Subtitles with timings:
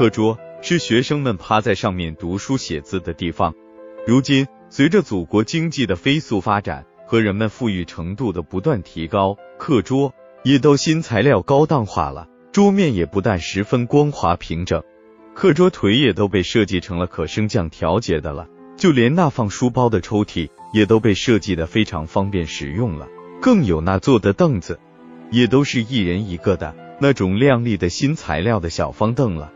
[0.00, 3.52] 课桌是学生们趴在上面读书写字的地方。
[4.06, 14.82] 如今，随着祖国经济的飞速发展和人们富裕程度的不断提高，课桌也都新材料高档化了，桌面也不但十分光滑平整，
[15.34, 18.48] 课桌腿也都被设计成了可升降调节的了。
[18.78, 23.06] 就连那放书包的抽屉也都被设计的非常方便实用了，
[23.42, 24.80] 更有那坐的凳子，
[25.30, 29.52] 也都是一人一个的那种亮丽的新材料的小方凳了。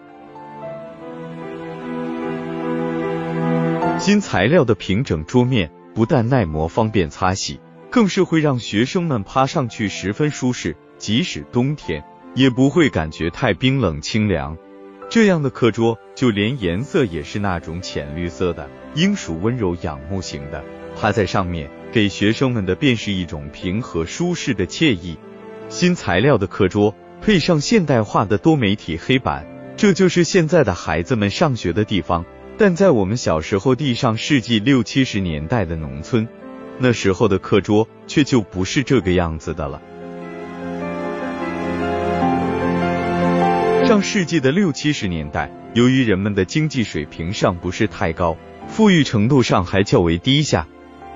[4.05, 7.59] 新材料的平整桌面不但耐磨方便擦洗，
[7.91, 12.05] 更是会让学生们趴上去十分舒适，即使冬天
[12.35, 14.59] 也不会感觉太冰冷清凉。
[15.09, 20.63] 这样的课桌，就连颜色也是那种浅绿色的，应属温柔仰慕型的。
[20.95, 25.17] 趴在上面，给学生们的便是一种平和舒适的惬意。
[25.71, 29.47] 新材料的课桌配上现代化的多媒体黑板，
[29.79, 32.27] 这就是现在的孩子们上学的地方。
[32.57, 36.29] 但在我们小时候，地上世纪六七十年代的农村，
[36.79, 39.83] 那时候的课桌却就不是这个样子的了。
[43.85, 48.37] 上世纪的六七十年代，由于人们的经济水平上不是太高，
[48.69, 50.67] 富裕程度上还较为低下，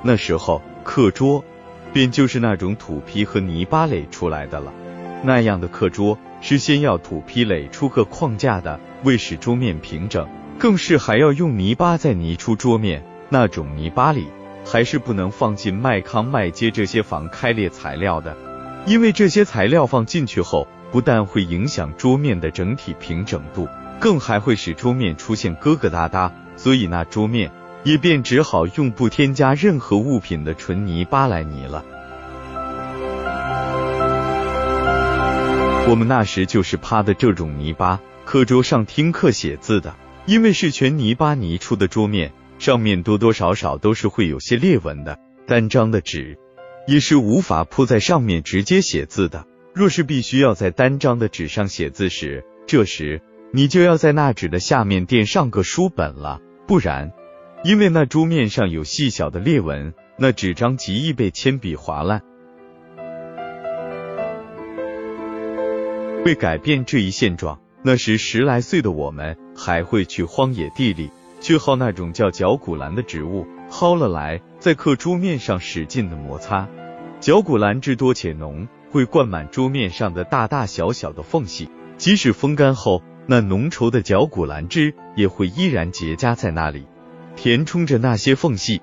[0.02, 1.44] 那时候课桌
[1.92, 4.72] 便就是那种土坯和泥巴垒出来的了。
[5.22, 10.28] 那样的课桌是先要土坯垒出个框架的，为使桌面平整。
[10.58, 14.26] 更是还要用泥巴再泥出桌面，那种泥巴里
[14.66, 18.36] 还是不能放进麦糠、麦秸这些防开裂材料的，
[18.84, 23.68] 因为这些材料放进去后，不但会影响桌面的整体平整度，
[24.00, 27.52] 更还会使桌面出现疙疙瘩瘩，所以那桌面
[27.84, 31.84] 也便只好用不添加任何物品的纯泥巴来泥了。
[35.88, 39.94] 我们那时就是趴的这种泥巴课桌上听课写字的。
[40.28, 45.18] 因为是全泥巴泥出的桌面，上面多多少少都是会有些裂纹的。
[45.46, 46.36] 单张的纸
[46.86, 49.46] 也是无法铺在上面直接写字的。
[49.72, 53.22] 若是必须要在单张的纸上写字时，这时
[53.54, 57.10] 你就要在那纸的下面垫上个书本了，不然，
[57.64, 62.20] 因为那桌面上有细小的裂纹，那纸张极易被铅笔划烂。
[66.26, 67.58] 为改变这一现状。
[67.80, 71.10] 那时十来岁的我们，还会去荒野地里
[71.40, 76.68] 去薅那种叫绞股蓝的植物，薅了来，在课桌面上使劲的摩擦。
[77.18, 81.68] 绞股蓝汁多且浓，会灌满桌面上的大大小小的缝隙。
[81.96, 86.86] 即使风干后，那浓稠的绞股蓝汁也会依然结痂在那里，
[87.34, 88.80] 填充着那些缝隙。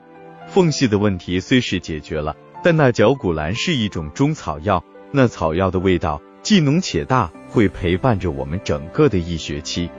[0.48, 7.32] 缝隙的问题虽是解决了，但那绞股蓝是一种中草药，那草药的味道既浓且大。
[7.48, 9.90] 会陪伴着我们整个的一学期。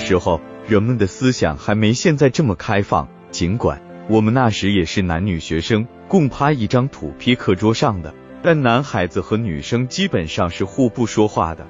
[0.00, 8.12] 时候人们的思想还没现在这么开放，尽管我们那时也是男女学生共趴一张土坯课桌上的，
[8.42, 11.64] 但男孩子和女生基本上是互不说话的。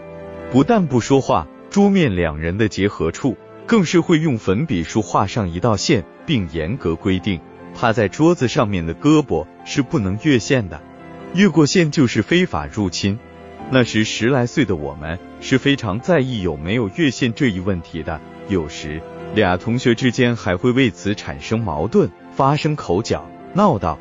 [0.50, 3.36] 不但不说话，桌面两人的结合处
[3.66, 7.40] 更是会用粉笔书画上一道线，并严格规定
[7.74, 10.80] 趴在桌子上面的胳膊是不能越线的。
[11.34, 13.18] 越过线就是非法入侵。
[13.72, 19.00] 那时十来岁的我们是非常在意有没有越线这一问题的，有时
[19.32, 23.96] 俩同学之间还会为此产生矛盾，发生口角，闹到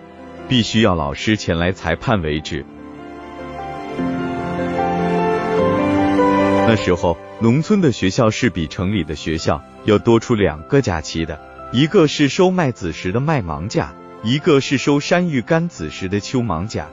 [0.48, 2.66] 必须要老师前来裁判为止。
[6.68, 11.40] 那时候，农村的学校是比城里的学校要多出两个假期的，
[11.72, 13.94] 一个是收麦子时的麦芒假，
[14.24, 16.88] 一个是收山芋干子时的秋芒假。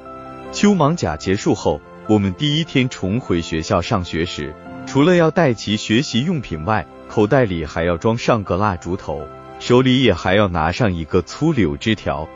[0.53, 4.55] 秋芒假结束后，我们第一天重回学校上学时，
[4.87, 9.27] 除了要带齐学习用品外，口袋里还要装上个蜡烛头，
[9.59, 12.29] 手里也还要拿上一个粗柳枝条。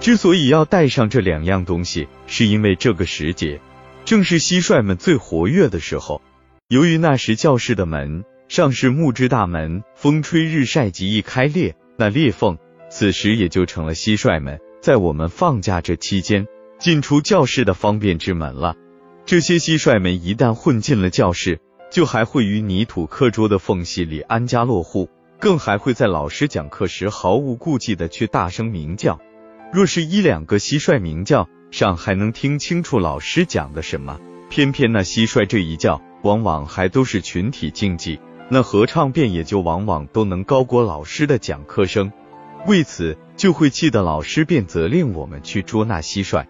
[0.00, 3.60] 之所以要带上这两样东西，是因为这个时节
[4.06, 6.22] 正是蟋蟀们最活跃的时候。
[6.68, 12.56] 由于那时教室的门上是木质大门，风吹日晒极易开裂，那裂缝
[12.90, 16.46] 此时也就成了蟋蟀们在我们放假这期间。
[16.78, 18.76] 进出教室的方便之门了。
[19.28, 21.60] 这些蟋蟀们一旦混进了教室，
[21.90, 29.20] 就还会于泥土课桌的缝隙里安家落户，更还会在老师讲课时毫无顾忌的去大声鸣叫。
[29.70, 42.10] 若是一两个蟋蟀鸣叫，尚还能听清楚老师讲的什么；偏偏那蟋蟀这一叫，往往还都是群体竞技，那合唱便也就往往都能高过老师的讲课声。
[42.66, 46.46] 为此，就会气得老师便责令我们去捉那蟋蟀。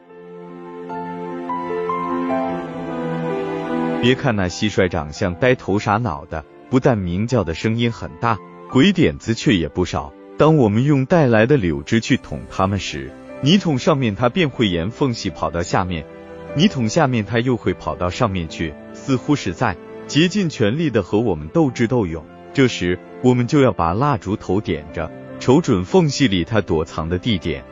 [4.00, 8.38] 别看那蟋蟀长相呆头傻脑的，不但鸣叫的声音很大，
[8.70, 10.12] 鬼点子却也不少。
[10.36, 13.10] 当我们用带来的柳枝去捅它们时，
[13.42, 16.06] 泥桶上面它便会沿缝隙跑到下面，
[16.54, 22.24] 泥桶下面它又会跑到上面去，似乎是在竭尽全力的和我们斗智斗勇。
[22.54, 25.10] 这时，我们就要把蜡烛头点着，
[25.40, 27.64] 瞅准缝隙里它躲藏的地点，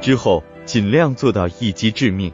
[0.00, 2.32] 之后尽量做到一击致命。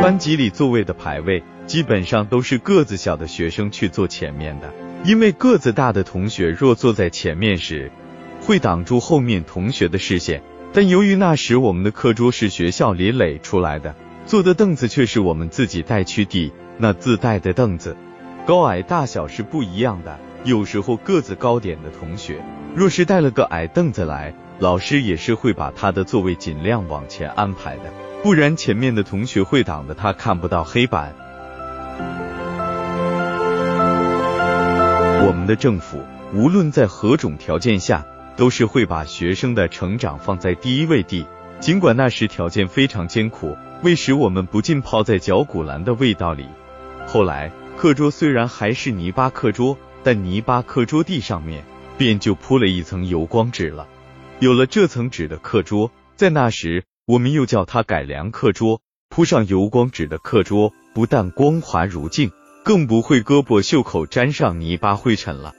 [0.00, 4.72] 班级里座位的排位基本上都是个子小的学生去坐前面的，
[5.04, 7.90] 因为个子大的同学若坐在前面时，
[8.40, 10.40] 会挡住后面同学的视线。
[10.72, 17.96] 但由于那时我们的课桌是学校里垒出来的，坐的凳子却是我们自己带去的，那自带的凳子
[18.46, 20.18] 高矮大小是不一样的。
[20.44, 22.42] 有时候个子高点的同学，
[22.74, 27.92] 若是带了个矮凳子来，老师也是会把他的座位尽量往前安排的。
[28.22, 31.14] 不然前面的同学会挡得他看不到黑板。
[35.26, 36.02] 我们的政府
[36.34, 38.04] 无论在何种条件下，
[38.36, 41.26] 都是会把学生的成长放在第一位的。
[41.60, 46.46] 尽管那时条件非常艰苦，为使我们不浸泡在嚼古兰的味道里。
[47.06, 51.64] 后来课桌虽然还是泥巴课桌，但泥巴课桌地上面
[51.96, 53.86] 便就铺了一层油光纸了。
[54.40, 56.84] 有了这层纸的课桌，在那时。
[57.08, 62.32] 我们又叫它改良课桌，铺上油光纸的课桌，不但光滑如镜，
[62.66, 65.54] 更不会胳膊袖口沾上泥巴灰尘了。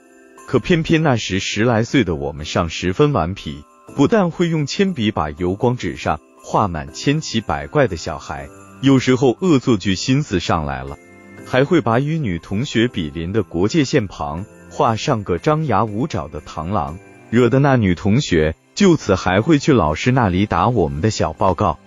[0.46, 3.64] 可偏偏那时十来岁的我们尚十分顽皮，
[3.96, 8.48] 不但会用铅笔把油光纸上画满千奇百怪的小孩，
[8.80, 10.98] 有时候恶作剧心思上来了，
[11.50, 16.96] 还会把与女同学比邻的国界线旁画上个张牙舞爪的螳螂，
[17.28, 18.54] 惹得那女同学。
[18.76, 21.80] 就此还会去老师那里打我们的小报告，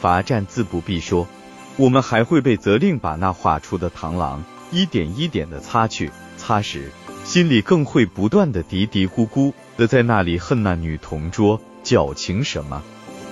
[0.00, 1.28] 罚站自不必说，
[1.76, 6.90] 我们还会被责令把那画出的螳螂一点一点的擦去，擦时
[7.22, 12.82] 心里更会不断的嘀嘀咕咕的在那里恨那女同桌矫情什么，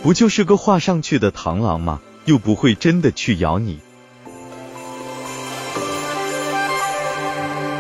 [0.03, 2.03] 不就是个画上去的螳螂吗？
[2.27, 3.81] 又不会真的去咬你。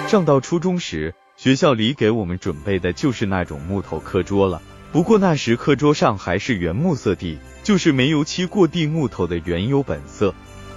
[0.08, 4.62] 上到初中时，学校里给我们准备的就是那种木头课桌了。
[4.90, 10.34] 不过那时课桌上还是原木色地，就是没油漆过地木头的原有本色。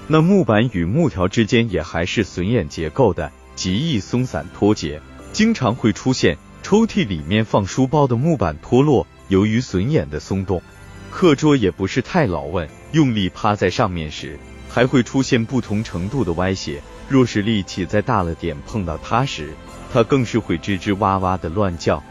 [0.07, 4.99] 那木板与木条之间也还是榫眼结构的，极易松散脱节，
[5.31, 9.07] 经常会出现抽屉里面放书包的木板脱落。
[9.29, 10.61] 由于榫眼的松动，
[11.09, 14.37] 课桌也不是太牢稳，用力趴在上面时，
[14.71, 16.81] 还会出现不同程度的歪斜。
[17.09, 19.53] 若是力气再大了点，碰到它时，
[19.91, 22.01] 它更是会吱吱哇哇的乱叫。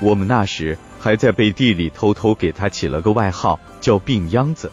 [0.00, 0.76] 我们那时。
[1.02, 4.70] 还在背地里偷偷给他起了个外号，叫病秧子。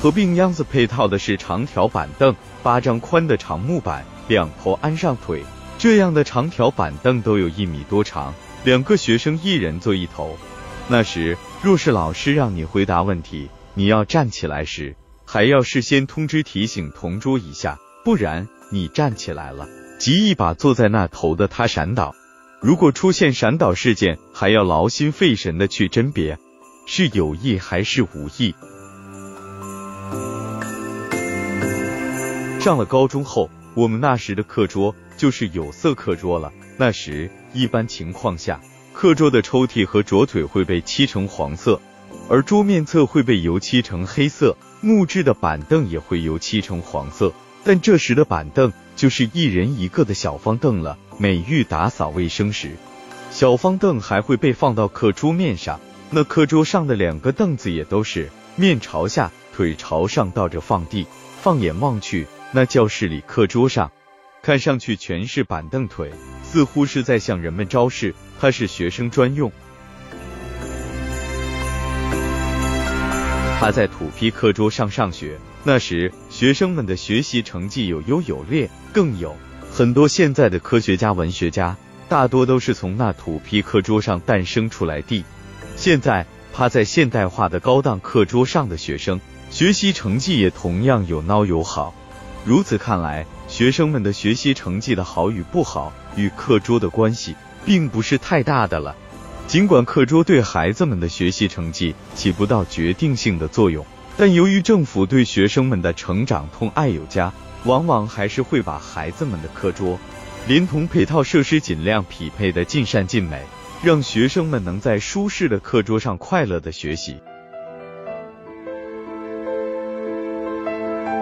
[0.00, 2.32] 和病秧子配套的是长条板凳，
[2.62, 5.42] 巴掌宽的长木板，两头安上腿。
[5.76, 8.32] 这样的长条板凳都有一米多长，
[8.62, 10.38] 两个学生一人坐一头。
[10.86, 14.94] 那时，若是老师让你回答问题，你要站起来时，
[15.34, 22.14] 还要事先通知提醒同桌一下，不然你站起来了，极易把坐在那头的他闪倒。
[22.60, 26.38] 如果出现闪倒事件，还要劳心费神的去甄别，
[26.86, 28.54] 是有意还是无意。
[32.60, 36.52] 上了高中后，我们那时的课桌就是有色课桌了。
[36.78, 38.60] 那时一般情况下，
[38.92, 41.80] 课桌的抽屉和桌腿会被漆成黄色，
[42.28, 47.32] 而桌面侧会被油漆成黑色，木质的板凳也会油漆成黄色。
[47.64, 50.98] 但这时的板凳就是一人一个的小方凳了。
[51.16, 52.72] 每遇打扫卫生时，
[53.30, 55.80] 小方凳还会被放到课桌面上。
[56.10, 61.06] 那课桌上的两个凳子也都是面朝下，腿朝上倒着放地。
[61.40, 63.90] 放眼望去，那教室里课桌上
[64.42, 66.10] 看上去全是板凳腿，
[66.42, 69.50] 似乎是在向人们昭示它是学生专用。
[73.60, 79.34] 他在土坯课桌上上学，那时学生们的学习成绩有优有劣，更有。
[79.72, 81.74] 很多现在的科学家、文学家，
[82.08, 85.24] 大多都是从那土坯课桌上诞生出来的。
[85.76, 89.18] 现在趴在现代化的高档课桌上的学生，
[89.50, 91.94] 学习成绩也同样有孬有好。
[92.44, 97.34] 如此看来，学生们的学习成绩的好与不好，与课桌的关系
[97.64, 98.94] 并不是太大的了。
[99.54, 107.32] 尽管课桌对孩子们的学习成绩起不到决定性的作用，但由于政府对学生们的成长痛爱有加。
[107.64, 109.96] 往往还是会把孩子们的课桌
[110.48, 113.42] 连同配套设施尽量匹配的尽善尽美，
[113.80, 117.14] 让学生们能在舒适的课桌上快乐的学习。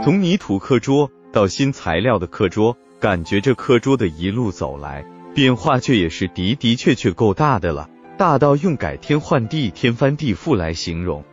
[0.03, 11.25] 从泥土课桌到新材料的课桌，感觉这课桌的一路走来，变化却也是的的确确够大的了，大到用改天换地、天翻地覆来形容，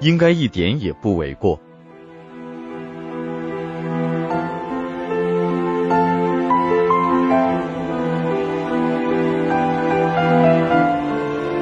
[0.00, 1.60] 应该一点也不为过。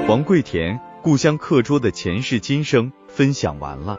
[0.06, 3.98] 黄桂田故乡课桌的前世今生分享完了。